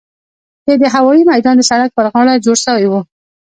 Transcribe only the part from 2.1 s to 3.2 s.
غاړه جوړ سوي وو.